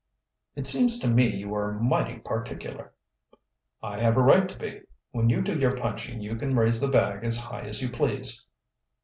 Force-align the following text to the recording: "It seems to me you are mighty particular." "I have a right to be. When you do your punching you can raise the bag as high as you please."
"It 0.55 0.65
seems 0.65 0.97
to 0.97 1.07
me 1.07 1.27
you 1.27 1.53
are 1.53 1.79
mighty 1.79 2.17
particular." 2.17 2.91
"I 3.83 3.99
have 3.99 4.17
a 4.17 4.23
right 4.23 4.49
to 4.49 4.57
be. 4.57 4.81
When 5.11 5.29
you 5.29 5.43
do 5.43 5.55
your 5.59 5.77
punching 5.77 6.21
you 6.21 6.35
can 6.37 6.55
raise 6.57 6.81
the 6.81 6.87
bag 6.87 7.23
as 7.23 7.37
high 7.37 7.67
as 7.67 7.83
you 7.83 7.89
please." 7.89 8.43